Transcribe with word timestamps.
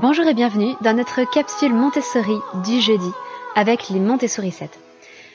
Bonjour 0.00 0.26
et 0.26 0.32
bienvenue 0.32 0.72
dans 0.80 0.96
notre 0.96 1.30
capsule 1.30 1.74
Montessori 1.74 2.38
du 2.64 2.80
jeudi 2.80 3.10
avec 3.54 3.90
les 3.90 4.00
Montessori 4.00 4.50
7. 4.50 4.70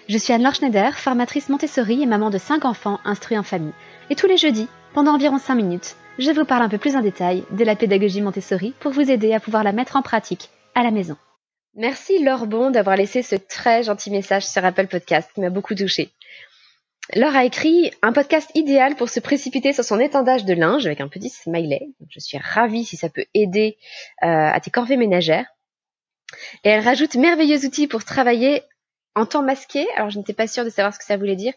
Je 0.10 0.18
suis 0.18 0.34
Anne-Laure 0.34 0.56
Schneider, 0.56 0.98
formatrice 0.98 1.50
Montessori 1.50 2.02
et 2.02 2.08
maman 2.08 2.32
de 2.32 2.40
5 2.40 2.66
enfants 2.66 3.00
instruits 3.06 3.38
en 3.38 3.44
famille. 3.44 3.74
Et 4.10 4.16
tous 4.16 4.26
les 4.26 4.38
jeudis, 4.38 4.68
pendant 4.96 5.14
environ 5.14 5.38
5 5.38 5.54
minutes, 5.54 5.96
je 6.18 6.32
vous 6.32 6.44
parle 6.44 6.64
un 6.64 6.70
peu 6.70 6.80
plus 6.80 6.96
en 6.96 7.02
détail 7.02 7.44
de 7.52 7.64
la 7.64 7.76
pédagogie 7.76 8.22
Montessori 8.24 8.74
pour 8.80 8.94
vous 8.94 9.12
aider 9.12 9.32
à 9.32 9.40
pouvoir 9.40 9.64
la 9.64 9.74
mettre 9.74 9.96
en 9.96 10.02
pratique 10.02 10.50
à 10.74 10.82
la 10.82 10.90
maison. 10.90 11.18
Merci 11.76 12.24
Laure 12.24 12.48
Bon 12.48 12.72
d'avoir 12.72 12.96
laissé 12.96 13.22
ce 13.22 13.36
très 13.36 13.84
gentil 13.84 14.10
message 14.10 14.48
sur 14.48 14.66
Apple 14.66 14.88
Podcast 14.88 15.30
qui 15.36 15.42
m'a 15.42 15.52
beaucoup 15.52 15.76
touchée. 15.76 16.10
Laure 17.16 17.36
a 17.36 17.46
écrit 17.46 17.92
un 18.02 18.12
podcast 18.12 18.52
idéal 18.54 18.96
pour 18.96 19.08
se 19.08 19.22
précipiter 19.22 19.72
sur 19.72 19.86
son 19.86 20.00
étendage 20.00 20.44
de 20.44 20.54
linge 20.54 20.86
avec 20.86 21.00
un 21.00 21.08
petit 21.08 21.30
smiley. 21.30 21.88
Je 22.10 22.20
suis 22.20 22.38
ravie 22.38 22.84
si 22.84 22.98
ça 22.98 23.10
peut 23.10 23.26
aider 23.34 23.78
euh, 24.24 24.28
à 24.28 24.60
tes 24.60 24.72
corvées 24.72 24.98
ménagères. 24.98 25.46
Et 26.66 26.70
elle 26.70 26.84
rajoute 26.84 27.16
merveilleux 27.16 27.66
outils 27.66 27.88
pour 27.88 28.04
travailler 28.04 28.64
en 29.16 29.26
temps 29.26 29.44
masqué. 29.44 29.88
Alors 29.96 30.10
je 30.10 30.18
n'étais 30.18 30.34
pas 30.34 30.48
sûre 30.48 30.66
de 30.66 30.70
savoir 30.70 30.94
ce 30.94 31.00
que 31.00 31.06
ça 31.06 31.16
voulait 31.16 31.38
dire. 31.38 31.54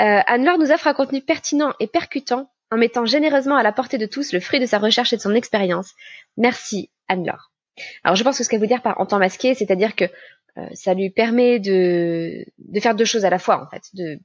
Euh, 0.00 0.20
Anne-Laure 0.26 0.58
nous 0.58 0.72
offre 0.72 0.86
un 0.86 0.94
contenu 0.94 1.20
pertinent 1.20 1.74
et 1.80 1.86
percutant 1.86 2.50
en 2.70 2.78
mettant 2.78 3.04
généreusement 3.04 3.56
à 3.56 3.62
la 3.62 3.72
portée 3.72 3.98
de 3.98 4.06
tous 4.06 4.32
le 4.32 4.40
fruit 4.40 4.60
de 4.60 4.66
sa 4.66 4.78
recherche 4.78 5.12
et 5.12 5.16
de 5.16 5.22
son 5.22 5.34
expérience. 5.34 5.92
Merci 6.38 6.90
Anne-Laure. 7.08 7.52
Alors 8.04 8.16
je 8.16 8.24
pense 8.24 8.38
que 8.38 8.44
ce 8.44 8.48
qu'elle 8.48 8.60
veut 8.60 8.66
dire 8.66 8.82
par 8.82 8.98
en 9.00 9.06
temps 9.06 9.18
masqué, 9.18 9.54
c'est-à-dire 9.54 9.96
que 9.96 10.04
euh, 10.56 10.66
ça 10.72 10.94
lui 10.94 11.10
permet 11.10 11.58
de, 11.58 12.44
de 12.58 12.80
faire 12.80 12.94
deux 12.94 13.04
choses 13.04 13.26
à 13.26 13.30
la 13.30 13.38
fois 13.38 13.62
en 13.62 13.68
fait, 13.68 13.82
de 13.92 14.18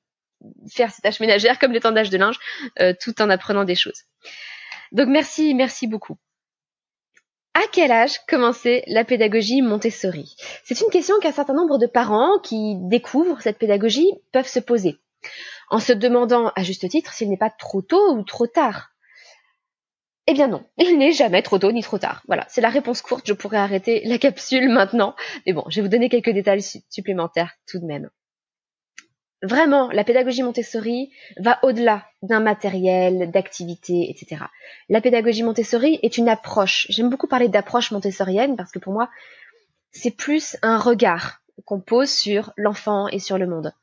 faire 0.72 0.92
ses 0.92 1.02
tâches 1.02 1.20
ménagères 1.20 1.60
comme 1.60 1.72
l'étendage 1.72 2.10
de 2.10 2.18
linge, 2.18 2.40
euh, 2.80 2.94
tout 3.00 3.22
en 3.22 3.30
apprenant 3.30 3.64
des 3.64 3.76
choses. 3.76 4.04
Donc 4.92 5.08
merci, 5.08 5.54
merci 5.54 5.88
beaucoup. 5.88 6.18
À 7.56 7.62
quel 7.72 7.92
âge 7.92 8.20
commencer 8.28 8.84
la 8.88 9.04
pédagogie 9.04 9.62
Montessori? 9.62 10.36
C'est 10.64 10.82
une 10.82 10.90
question 10.90 11.20
qu'un 11.20 11.32
certain 11.32 11.54
nombre 11.54 11.78
de 11.78 11.86
parents 11.86 12.40
qui 12.40 12.76
découvrent 12.90 13.42
cette 13.42 13.60
pédagogie 13.60 14.12
peuvent 14.32 14.48
se 14.48 14.60
poser, 14.60 14.98
en 15.70 15.80
se 15.80 15.94
demandant 15.94 16.52
à 16.56 16.64
juste 16.64 16.90
titre 16.90 17.14
s'il 17.14 17.30
n'est 17.30 17.38
pas 17.38 17.52
trop 17.52 17.84
tôt 17.84 18.16
ou 18.16 18.24
trop 18.24 18.48
tard. 18.48 18.90
Eh 20.26 20.34
bien 20.34 20.48
non, 20.48 20.66
il 20.78 20.98
n'est 20.98 21.12
jamais 21.12 21.42
trop 21.42 21.60
tôt 21.60 21.72
ni 21.72 21.84
trop 21.84 22.00
tard. 22.00 22.24
Voilà, 22.28 22.46
c'est 22.50 22.62
la 22.62 22.70
réponse 22.70 23.02
courte, 23.02 23.28
je 23.28 23.34
pourrais 23.34 23.58
arrêter 23.58 24.02
la 24.06 24.18
capsule 24.18 24.70
maintenant. 24.70 25.16
Mais 25.46 25.54
bon, 25.54 25.66
je 25.70 25.76
vais 25.76 25.82
vous 25.82 25.92
donner 25.92 26.10
quelques 26.10 26.32
détails 26.32 26.64
supplémentaires 26.90 27.54
tout 27.68 27.80
de 27.80 27.86
même. 27.86 28.10
Vraiment, 29.44 29.90
la 29.90 30.06
pédagogie 30.06 30.42
Montessori 30.42 31.12
va 31.38 31.60
au-delà 31.64 32.06
d'un 32.22 32.40
matériel, 32.40 33.30
d'activités, 33.30 34.10
etc. 34.10 34.46
La 34.88 35.02
pédagogie 35.02 35.44
Montessori 35.44 36.00
est 36.02 36.18
une 36.18 36.30
approche. 36.30 36.88
J'aime 36.90 37.10
beaucoup 37.10 37.28
parler 37.28 37.50
d'approche 37.50 37.92
montessorienne 37.92 38.56
parce 38.56 38.72
que 38.72 38.80
pour 38.80 38.94
moi, 38.94 39.10
c'est 39.92 40.16
plus 40.16 40.56
un 40.62 40.78
regard 40.78 41.42
qu'on 41.66 41.82
pose 41.82 42.10
sur 42.10 42.54
l'enfant 42.56 43.10
et 43.10 43.20
sur 43.20 43.38
le 43.38 43.46
monde. 43.46 43.74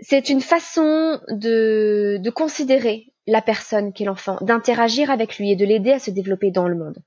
C'est 0.00 0.28
une 0.28 0.40
façon 0.40 1.20
de, 1.28 2.18
de 2.20 2.30
considérer 2.30 3.12
la 3.28 3.42
personne 3.42 3.92
qu'est 3.92 4.04
l'enfant, 4.04 4.38
d'interagir 4.40 5.12
avec 5.12 5.38
lui 5.38 5.52
et 5.52 5.56
de 5.56 5.64
l'aider 5.64 5.92
à 5.92 6.00
se 6.00 6.10
développer 6.10 6.50
dans 6.50 6.66
le 6.66 6.74
monde. 6.74 6.98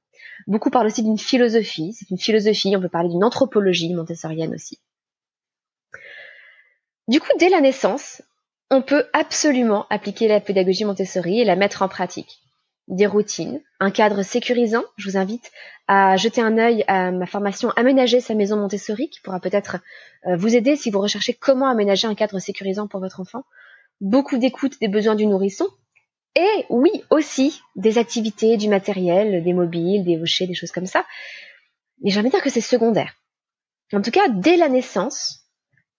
Beaucoup 0.48 0.70
parlent 0.70 0.88
aussi 0.88 1.04
d'une 1.04 1.18
philosophie. 1.18 1.92
C'est 1.92 2.10
une 2.12 2.18
philosophie, 2.18 2.78
on 2.78 2.82
peut 2.82 2.88
parler 2.88 3.10
d'une 3.10 3.26
anthropologie 3.26 3.94
montessorienne 3.94 4.54
aussi. 4.54 4.80
Du 7.08 7.20
coup, 7.20 7.32
dès 7.38 7.50
la 7.50 7.62
naissance, 7.62 8.24
on 8.72 8.82
peut 8.82 9.06
absolument 9.14 9.86
appliquer 9.90 10.28
la 10.28 10.40
pédagogie 10.40 10.86
Montessori 10.86 11.40
et 11.40 11.46
la 11.46 11.56
mettre 11.56 11.84
en 11.84 11.88
pratique. 11.88 12.40
Des 12.88 13.06
routines, 13.06 13.62
un 13.80 13.92
cadre 13.92 14.24
sécurisant. 14.24 14.84
Je 14.98 15.10
vous 15.10 15.18
invite 15.18 15.52
à 15.88 16.18
jeter 16.18 16.42
un 16.42 16.58
œil 16.58 16.84
à 16.88 17.12
ma 17.12 17.26
formation 17.28 17.70
Aménager 17.76 18.22
sa 18.22 18.34
maison 18.34 18.58
Montessori 18.58 19.10
qui 19.10 19.22
pourra 19.22 19.40
peut-être 19.40 19.78
euh, 20.28 20.36
vous 20.36 20.56
aider 20.56 20.76
si 20.76 20.90
vous 20.90 21.00
recherchez 21.00 21.34
comment 21.34 21.68
aménager 21.68 22.08
un 22.08 22.16
cadre 22.16 22.40
sécurisant 22.40 22.88
pour 22.88 23.00
votre 23.00 23.20
enfant. 23.20 23.44
Beaucoup 24.02 24.38
d'écoute 24.38 24.80
des 24.82 24.88
besoins 24.88 25.16
du 25.16 25.28
nourrisson. 25.28 25.68
Et 26.36 26.66
oui, 26.70 26.92
aussi 27.12 27.62
des 27.76 27.98
activités, 27.98 28.58
du 28.58 28.68
matériel, 28.68 29.44
des 29.44 29.54
mobiles, 29.54 30.04
des 30.04 30.20
hochets, 30.20 30.48
des 30.48 30.54
choses 30.54 30.72
comme 30.72 30.86
ça. 30.86 31.06
Mais 32.02 32.10
j'ai 32.10 32.20
envie 32.20 32.30
de 32.30 32.34
dire 32.34 32.44
que 32.44 32.50
c'est 32.50 32.62
secondaire. 32.62 33.14
En 33.94 34.02
tout 34.02 34.12
cas, 34.12 34.28
dès 34.28 34.58
la 34.58 34.70
naissance, 34.70 35.45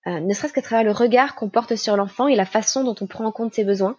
euh, 0.06 0.20
ne 0.20 0.32
serait-ce 0.34 0.52
qu'à 0.52 0.62
travers 0.62 0.84
le 0.84 0.92
regard 0.92 1.34
qu'on 1.34 1.48
porte 1.48 1.76
sur 1.76 1.96
l'enfant 1.96 2.28
et 2.28 2.36
la 2.36 2.46
façon 2.46 2.84
dont 2.84 2.94
on 3.00 3.06
prend 3.06 3.24
en 3.24 3.32
compte 3.32 3.54
ses 3.54 3.64
besoins, 3.64 3.96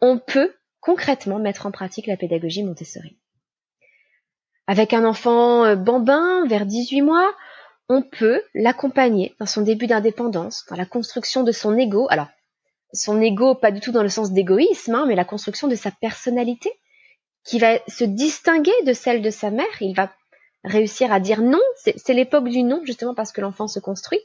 on 0.00 0.18
peut 0.18 0.54
concrètement 0.80 1.38
mettre 1.38 1.66
en 1.66 1.70
pratique 1.70 2.06
la 2.06 2.16
pédagogie 2.16 2.64
Montessori. 2.64 3.16
Avec 4.66 4.94
un 4.94 5.04
enfant 5.04 5.64
euh, 5.64 5.76
bambin 5.76 6.46
vers 6.46 6.66
18 6.66 7.02
mois, 7.02 7.34
on 7.88 8.02
peut 8.02 8.42
l'accompagner 8.54 9.34
dans 9.38 9.46
son 9.46 9.62
début 9.62 9.86
d'indépendance, 9.86 10.64
dans 10.70 10.76
la 10.76 10.86
construction 10.86 11.42
de 11.42 11.52
son 11.52 11.76
ego. 11.76 12.06
Alors, 12.10 12.28
son 12.92 13.20
ego, 13.20 13.54
pas 13.54 13.70
du 13.70 13.80
tout 13.80 13.92
dans 13.92 14.02
le 14.02 14.08
sens 14.08 14.32
d'égoïsme, 14.32 14.94
hein, 14.94 15.04
mais 15.06 15.14
la 15.14 15.24
construction 15.24 15.68
de 15.68 15.74
sa 15.74 15.90
personnalité, 15.90 16.70
qui 17.44 17.58
va 17.58 17.78
se 17.88 18.04
distinguer 18.04 18.72
de 18.86 18.92
celle 18.92 19.20
de 19.20 19.30
sa 19.30 19.50
mère. 19.50 19.66
Il 19.80 19.94
va 19.94 20.12
réussir 20.64 21.12
à 21.12 21.20
dire 21.20 21.42
non. 21.42 21.60
C'est 21.76 22.14
l'époque 22.14 22.48
du 22.48 22.62
non, 22.62 22.80
justement 22.84 23.14
parce 23.14 23.32
que 23.32 23.40
l'enfant 23.40 23.66
se 23.66 23.80
construit. 23.80 24.20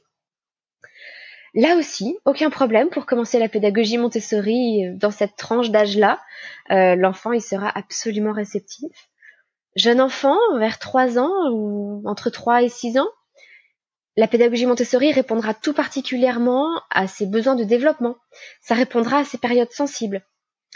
Là 1.57 1.75
aussi, 1.75 2.19
aucun 2.23 2.51
problème 2.51 2.89
pour 2.89 3.07
commencer 3.07 3.39
la 3.39 3.49
pédagogie 3.49 3.97
Montessori 3.97 4.85
euh, 4.85 4.93
dans 4.93 5.09
cette 5.09 5.35
tranche 5.37 5.71
d'âge-là. 5.71 6.21
Euh, 6.69 6.95
l'enfant, 6.95 7.31
il 7.31 7.41
sera 7.41 7.67
absolument 7.75 8.31
réceptif. 8.31 8.91
Jeune 9.75 9.99
enfant, 9.99 10.37
vers 10.59 10.77
3 10.77 11.17
ans 11.17 11.49
ou 11.51 12.03
entre 12.05 12.29
3 12.29 12.61
et 12.61 12.69
6 12.69 12.99
ans, 12.99 13.09
la 14.17 14.27
pédagogie 14.27 14.67
Montessori 14.67 15.11
répondra 15.11 15.55
tout 15.55 15.73
particulièrement 15.73 16.79
à 16.91 17.07
ses 17.07 17.25
besoins 17.25 17.55
de 17.55 17.63
développement. 17.63 18.17
Ça 18.61 18.75
répondra 18.75 19.17
à 19.17 19.23
ses 19.23 19.39
périodes 19.39 19.71
sensibles. 19.71 20.23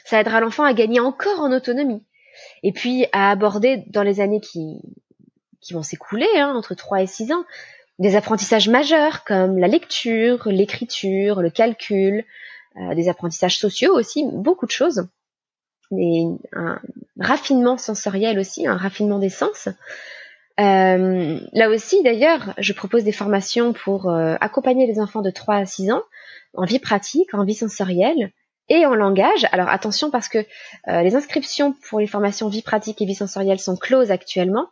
Ça 0.05 0.19
aidera 0.19 0.39
l'enfant 0.39 0.63
à 0.63 0.73
gagner 0.73 0.99
encore 0.99 1.41
en 1.41 1.51
autonomie. 1.51 2.03
Et 2.63 2.71
puis 2.71 3.05
à 3.11 3.29
aborder 3.29 3.83
dans 3.89 4.03
les 4.03 4.19
années 4.19 4.41
qui, 4.41 4.81
vont 5.71 5.83
s'écouler, 5.83 6.29
hein, 6.37 6.55
entre 6.55 6.73
3 6.73 7.03
et 7.03 7.07
6 7.07 7.33
ans, 7.33 7.45
des 8.01 8.15
apprentissages 8.15 8.67
majeurs 8.67 9.23
comme 9.23 9.59
la 9.59 9.67
lecture, 9.67 10.49
l'écriture, 10.49 11.41
le 11.41 11.51
calcul, 11.51 12.25
euh, 12.77 12.95
des 12.95 13.09
apprentissages 13.09 13.59
sociaux 13.59 13.93
aussi, 13.93 14.25
beaucoup 14.25 14.65
de 14.65 14.71
choses. 14.71 15.07
Un 15.91 16.79
raffinement 17.19 17.77
sensoriel 17.77 18.39
aussi, 18.39 18.65
un 18.65 18.77
raffinement 18.77 19.19
des 19.19 19.29
sens. 19.29 19.69
Euh, 20.59 21.39
là 21.53 21.69
aussi, 21.69 22.01
d'ailleurs, 22.01 22.55
je 22.57 22.73
propose 22.73 23.03
des 23.03 23.11
formations 23.11 23.71
pour 23.71 24.09
euh, 24.09 24.35
accompagner 24.41 24.87
les 24.87 24.99
enfants 24.99 25.21
de 25.21 25.29
3 25.29 25.55
à 25.55 25.65
6 25.67 25.91
ans 25.91 26.01
en 26.55 26.65
vie 26.65 26.79
pratique, 26.79 27.35
en 27.35 27.45
vie 27.45 27.53
sensorielle 27.53 28.31
et 28.67 28.83
en 28.87 28.95
langage. 28.95 29.45
Alors 29.51 29.69
attention 29.69 30.09
parce 30.09 30.27
que 30.27 30.45
les 30.87 31.15
inscriptions 31.15 31.75
pour 31.89 31.99
les 31.99 32.07
formations 32.07 32.47
vie 32.47 32.61
pratique 32.61 33.01
et 33.01 33.05
vie 33.05 33.15
sensorielle 33.15 33.59
sont 33.59 33.75
closes 33.75 34.11
actuellement 34.11 34.67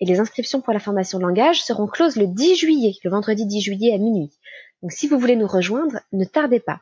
et 0.00 0.06
les 0.06 0.20
inscriptions 0.20 0.60
pour 0.60 0.72
la 0.72 0.80
formation 0.80 1.18
de 1.18 1.24
langage 1.24 1.62
seront 1.62 1.86
closes 1.86 2.16
le 2.16 2.26
10 2.26 2.56
juillet, 2.56 2.94
le 3.04 3.10
vendredi 3.10 3.46
10 3.46 3.60
juillet 3.60 3.92
à 3.92 3.98
minuit. 3.98 4.30
Donc 4.82 4.92
si 4.92 5.06
vous 5.06 5.18
voulez 5.18 5.36
nous 5.36 5.46
rejoindre, 5.46 6.00
ne 6.12 6.24
tardez 6.24 6.60
pas. 6.60 6.80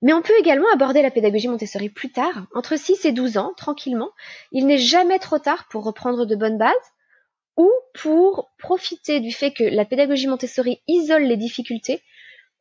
Mais 0.00 0.12
on 0.12 0.22
peut 0.22 0.38
également 0.38 0.66
aborder 0.72 1.00
la 1.00 1.12
pédagogie 1.12 1.48
Montessori 1.48 1.88
plus 1.88 2.10
tard, 2.10 2.46
entre 2.54 2.76
6 2.76 3.04
et 3.04 3.12
12 3.12 3.36
ans, 3.38 3.52
tranquillement. 3.56 4.10
Il 4.50 4.66
n'est 4.66 4.78
jamais 4.78 5.20
trop 5.20 5.38
tard 5.38 5.68
pour 5.70 5.84
reprendre 5.84 6.26
de 6.26 6.34
bonnes 6.34 6.58
bases 6.58 6.74
ou 7.56 7.70
pour 7.94 8.50
profiter 8.58 9.20
du 9.20 9.32
fait 9.32 9.52
que 9.52 9.62
la 9.62 9.84
pédagogie 9.84 10.26
Montessori 10.26 10.80
isole 10.88 11.24
les 11.24 11.36
difficultés 11.36 12.02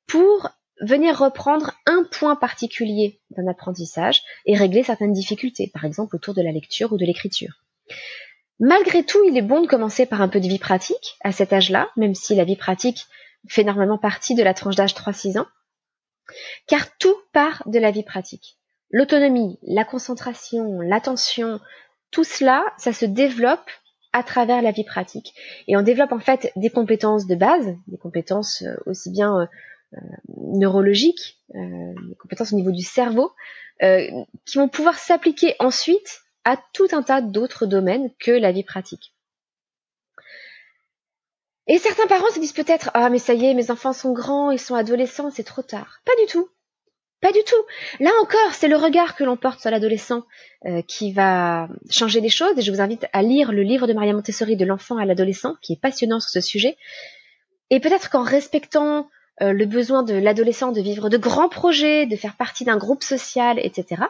pour 0.07 0.49
venir 0.81 1.17
reprendre 1.17 1.73
un 1.85 2.03
point 2.03 2.35
particulier 2.35 3.21
d'un 3.31 3.47
apprentissage 3.47 4.21
et 4.45 4.55
régler 4.55 4.83
certaines 4.83 5.13
difficultés, 5.13 5.69
par 5.73 5.85
exemple 5.85 6.15
autour 6.15 6.33
de 6.33 6.41
la 6.41 6.51
lecture 6.51 6.91
ou 6.91 6.97
de 6.97 7.05
l'écriture. 7.05 7.63
Malgré 8.63 9.03
tout, 9.03 9.17
il 9.23 9.35
est 9.35 9.41
bon 9.41 9.61
de 9.61 9.67
commencer 9.67 10.05
par 10.05 10.21
un 10.21 10.27
peu 10.27 10.39
de 10.39 10.47
vie 10.47 10.59
pratique 10.59 11.17
à 11.21 11.31
cet 11.31 11.51
âge-là, 11.51 11.89
même 11.97 12.13
si 12.13 12.35
la 12.35 12.43
vie 12.43 12.55
pratique 12.55 13.07
fait 13.49 13.63
normalement 13.63 13.97
partie 13.97 14.35
de 14.35 14.43
la 14.43 14.53
tranche 14.53 14.75
d'âge 14.75 14.93
3-6 14.93 15.39
ans, 15.39 15.47
car 16.67 16.95
tout 16.99 17.15
part 17.33 17.63
de 17.65 17.79
la 17.79 17.89
vie 17.89 18.03
pratique. 18.03 18.59
L'autonomie, 18.91 19.57
la 19.63 19.83
concentration, 19.83 20.79
l'attention, 20.79 21.59
tout 22.11 22.23
cela, 22.23 22.63
ça 22.77 22.93
se 22.93 23.05
développe 23.05 23.67
à 24.13 24.21
travers 24.21 24.61
la 24.61 24.71
vie 24.71 24.83
pratique. 24.83 25.33
Et 25.67 25.75
on 25.75 25.81
développe 25.81 26.11
en 26.11 26.19
fait 26.19 26.51
des 26.55 26.69
compétences 26.69 27.25
de 27.25 27.33
base, 27.33 27.73
des 27.87 27.97
compétences 27.97 28.61
euh, 28.61 28.75
aussi 28.85 29.09
bien 29.09 29.39
euh, 29.39 29.45
euh, 29.95 29.99
neurologiques, 30.37 31.39
des 31.49 32.15
compétences 32.19 32.53
au 32.53 32.57
niveau 32.57 32.71
du 32.71 32.83
cerveau, 32.83 33.31
qui 33.81 34.57
vont 34.57 34.69
pouvoir 34.69 34.99
s'appliquer 34.99 35.55
ensuite 35.59 36.21
à 36.45 36.57
tout 36.73 36.87
un 36.91 37.03
tas 37.03 37.21
d'autres 37.21 37.65
domaines 37.65 38.09
que 38.19 38.31
la 38.31 38.51
vie 38.51 38.63
pratique. 38.63 39.13
Et 41.67 41.77
certains 41.77 42.07
parents 42.07 42.29
se 42.31 42.39
disent 42.39 42.53
peut-être 42.53 42.89
Ah, 42.93 43.09
mais 43.09 43.19
ça 43.19 43.33
y 43.33 43.45
est, 43.45 43.53
mes 43.53 43.71
enfants 43.71 43.93
sont 43.93 44.13
grands, 44.13 44.51
ils 44.51 44.59
sont 44.59 44.75
adolescents, 44.75 45.29
c'est 45.31 45.43
trop 45.43 45.61
tard. 45.61 46.01
Pas 46.05 46.15
du 46.19 46.25
tout. 46.27 46.49
Pas 47.21 47.31
du 47.31 47.43
tout. 47.45 47.63
Là 47.99 48.09
encore, 48.21 48.53
c'est 48.53 48.67
le 48.67 48.75
regard 48.75 49.15
que 49.15 49.23
l'on 49.23 49.37
porte 49.37 49.59
sur 49.59 49.69
l'adolescent 49.69 50.23
euh, 50.65 50.81
qui 50.81 51.13
va 51.13 51.69
changer 51.89 52.19
les 52.19 52.29
choses. 52.29 52.57
Et 52.57 52.63
je 52.63 52.71
vous 52.71 52.81
invite 52.81 53.05
à 53.13 53.21
lire 53.21 53.51
le 53.51 53.61
livre 53.61 53.85
de 53.85 53.93
Maria 53.93 54.11
Montessori 54.13 54.57
de 54.57 54.65
l'enfant 54.65 54.97
à 54.97 55.05
l'adolescent, 55.05 55.55
qui 55.61 55.73
est 55.73 55.79
passionnant 55.79 56.19
sur 56.19 56.31
ce 56.31 56.41
sujet. 56.41 56.77
Et 57.69 57.79
peut-être 57.79 58.09
qu'en 58.09 58.23
respectant 58.23 59.07
euh, 59.41 59.53
le 59.53 59.65
besoin 59.65 60.01
de 60.01 60.15
l'adolescent 60.15 60.71
de 60.71 60.81
vivre 60.81 61.09
de 61.09 61.17
grands 61.17 61.47
projets, 61.47 62.07
de 62.07 62.15
faire 62.15 62.35
partie 62.35 62.65
d'un 62.65 62.77
groupe 62.77 63.03
social, 63.03 63.59
etc., 63.59 64.03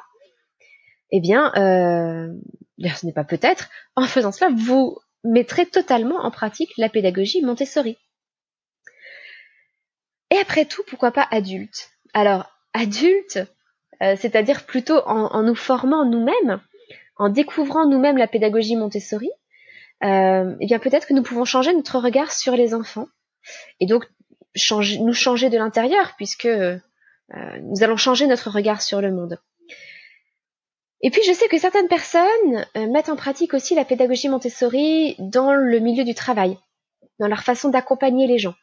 eh 1.11 1.19
bien, 1.19 1.51
euh, 1.55 2.33
ce 2.79 3.05
n'est 3.05 3.13
pas 3.13 3.23
peut-être, 3.23 3.69
en 3.95 4.05
faisant 4.05 4.31
cela, 4.31 4.51
vous 4.55 4.97
mettrez 5.23 5.65
totalement 5.65 6.23
en 6.23 6.31
pratique 6.31 6.71
la 6.77 6.89
pédagogie 6.89 7.41
Montessori. 7.41 7.97
Et 10.31 10.37
après 10.37 10.65
tout, 10.65 10.83
pourquoi 10.87 11.11
pas 11.11 11.27
adulte? 11.29 11.89
Alors, 12.13 12.49
adulte, 12.73 13.39
euh, 14.01 14.15
c'est-à-dire 14.17 14.65
plutôt 14.65 14.99
en, 15.05 15.43
nous 15.43 15.55
formant 15.55 16.05
nous-mêmes, 16.05 16.61
en 17.17 17.29
découvrant 17.29 17.85
nous-mêmes 17.85 18.17
la 18.17 18.27
pédagogie 18.27 18.75
Montessori, 18.75 19.29
euh, 20.03 20.55
eh 20.59 20.65
bien 20.65 20.79
peut-être 20.79 21.05
que 21.05 21.13
nous 21.13 21.21
pouvons 21.21 21.45
changer 21.45 21.73
notre 21.73 21.99
regard 21.99 22.31
sur 22.31 22.55
les 22.55 22.73
enfants 22.73 23.07
et 23.79 23.85
donc 23.85 24.09
nous 24.99 25.13
changer 25.13 25.49
de 25.49 25.57
l'intérieur 25.57 26.13
puisque 26.17 26.45
euh, 26.45 26.79
nous 27.61 27.83
allons 27.83 27.97
changer 27.97 28.25
notre 28.25 28.49
regard 28.49 28.81
sur 28.81 29.01
le 29.01 29.11
monde. 29.11 29.39
Et 31.03 31.09
puis 31.09 31.21
je 31.23 31.33
sais 31.33 31.47
que 31.47 31.57
certaines 31.57 31.87
personnes 31.87 32.65
mettent 32.75 33.09
en 33.09 33.15
pratique 33.15 33.53
aussi 33.53 33.73
la 33.75 33.85
pédagogie 33.85 34.29
Montessori 34.29 35.15
dans 35.19 35.53
le 35.53 35.79
milieu 35.79 36.03
du 36.03 36.13
travail, 36.13 36.57
dans 37.19 37.27
leur 37.27 37.41
façon 37.41 37.69
d'accompagner 37.69 38.27
les 38.27 38.37
gens. 38.37 38.55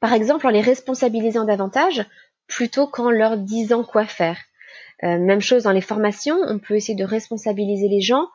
Par 0.00 0.12
exemple, 0.12 0.46
en 0.46 0.50
les 0.50 0.60
responsabilisant 0.60 1.44
davantage 1.44 2.04
plutôt 2.46 2.86
qu'en 2.86 3.10
leur 3.10 3.36
disant 3.38 3.84
quoi 3.84 4.06
faire. 4.06 4.38
Euh, 5.02 5.18
même 5.18 5.40
chose 5.40 5.64
dans 5.64 5.72
les 5.72 5.80
formations, 5.80 6.38
on 6.46 6.58
peut 6.58 6.76
essayer 6.76 6.94
de 6.94 7.04
responsabiliser 7.04 7.88
les 7.88 8.00
gens 8.00 8.28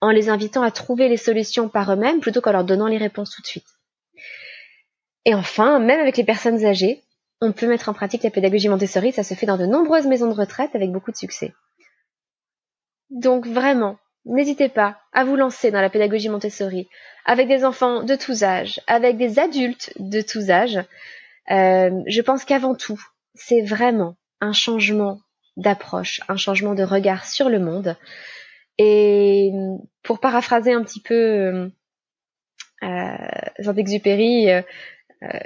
en 0.00 0.10
les 0.10 0.28
invitant 0.28 0.62
à 0.62 0.70
trouver 0.70 1.08
les 1.08 1.16
solutions 1.16 1.68
par 1.68 1.92
eux-mêmes 1.92 2.20
plutôt 2.20 2.40
qu'en 2.40 2.52
leur 2.52 2.64
donnant 2.64 2.88
les 2.88 2.98
réponses 2.98 3.30
tout 3.30 3.42
de 3.42 3.46
suite. 3.46 3.68
Et 5.24 5.34
enfin, 5.34 5.78
même 5.78 6.00
avec 6.00 6.16
les 6.16 6.24
personnes 6.24 6.64
âgées, 6.64 7.02
on 7.40 7.52
peut 7.52 7.68
mettre 7.68 7.88
en 7.88 7.94
pratique 7.94 8.24
la 8.24 8.30
pédagogie 8.30 8.68
Montessori, 8.68 9.12
ça 9.12 9.22
se 9.22 9.34
fait 9.34 9.46
dans 9.46 9.56
de 9.56 9.66
nombreuses 9.66 10.06
maisons 10.06 10.28
de 10.28 10.34
retraite 10.34 10.74
avec 10.74 10.90
beaucoup 10.90 11.12
de 11.12 11.16
succès. 11.16 11.52
Donc 13.12 13.46
vraiment, 13.46 13.98
n'hésitez 14.24 14.68
pas 14.68 14.98
à 15.12 15.24
vous 15.24 15.36
lancer 15.36 15.70
dans 15.70 15.80
la 15.80 15.90
pédagogie 15.90 16.28
Montessori 16.28 16.88
avec 17.24 17.46
des 17.46 17.64
enfants 17.64 18.02
de 18.02 18.16
tous 18.16 18.42
âges, 18.42 18.80
avec 18.86 19.16
des 19.16 19.38
adultes 19.38 19.92
de 19.98 20.20
tous 20.20 20.50
âges. 20.50 20.80
Euh, 21.50 21.90
je 22.06 22.22
pense 22.22 22.44
qu'avant 22.44 22.74
tout, 22.74 23.00
c'est 23.34 23.62
vraiment 23.62 24.16
un 24.40 24.52
changement 24.52 25.20
d'approche, 25.56 26.20
un 26.28 26.36
changement 26.36 26.74
de 26.74 26.82
regard 26.82 27.26
sur 27.26 27.48
le 27.48 27.60
monde. 27.60 27.96
Et 28.78 29.52
pour 30.02 30.18
paraphraser 30.18 30.72
un 30.72 30.82
petit 30.82 31.00
peu 31.00 31.70
euh, 32.82 33.16
Jean-Exupéry, 33.58 34.50
euh, 34.50 34.62
euh, 35.22 35.38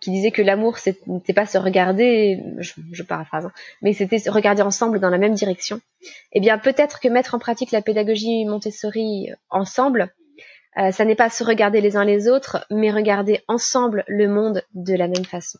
qui 0.00 0.10
disait 0.10 0.30
que 0.30 0.42
l'amour 0.42 0.78
c'était 0.78 1.32
pas 1.32 1.46
se 1.46 1.58
regarder, 1.58 2.40
je, 2.58 3.02
paraphrase, 3.02 3.46
hein, 3.46 3.52
mais 3.82 3.92
c'était 3.92 4.18
se 4.18 4.30
regarder 4.30 4.62
ensemble 4.62 5.00
dans 5.00 5.10
la 5.10 5.18
même 5.18 5.34
direction. 5.34 5.80
Eh 6.32 6.40
bien, 6.40 6.58
peut-être 6.58 7.00
que 7.00 7.08
mettre 7.08 7.34
en 7.34 7.38
pratique 7.38 7.72
la 7.72 7.82
pédagogie 7.82 8.44
Montessori 8.44 9.30
ensemble, 9.50 10.12
euh, 10.78 10.90
ça 10.90 11.04
n'est 11.04 11.14
pas 11.14 11.30
se 11.30 11.44
regarder 11.44 11.80
les 11.80 11.96
uns 11.96 12.04
les 12.04 12.28
autres, 12.28 12.66
mais 12.70 12.90
regarder 12.90 13.40
ensemble 13.48 14.04
le 14.08 14.28
monde 14.28 14.62
de 14.74 14.94
la 14.94 15.08
même 15.08 15.24
façon. 15.24 15.58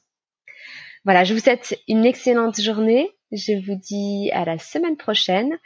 Voilà, 1.04 1.24
je 1.24 1.34
vous 1.34 1.40
souhaite 1.40 1.78
une 1.86 2.06
excellente 2.06 2.60
journée. 2.60 3.10
Je 3.30 3.52
vous 3.66 3.78
dis 3.78 4.30
à 4.32 4.44
la 4.44 4.58
semaine 4.58 4.96
prochaine. 4.96 5.58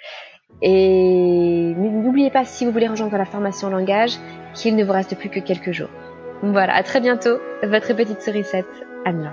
Et 0.63 1.75
n'oubliez 1.77 2.31
pas, 2.31 2.45
si 2.45 2.65
vous 2.65 2.73
voulez 2.73 2.89
rejoindre 2.89 3.17
la 3.17 3.27
formation 3.27 3.69
langage, 3.69 4.15
qu'il 4.55 4.75
ne 4.75 4.85
vous 4.85 4.93
reste 4.93 5.17
plus 5.17 5.29
que 5.29 5.41
quelques 5.41 5.73
jours. 5.73 5.91
Voilà, 6.43 6.75
à 6.75 6.83
très 6.83 7.01
bientôt. 7.01 7.39
Votre 7.63 7.95
petite 7.95 8.23
sourisette, 8.23 8.67
Anne. 9.05 9.33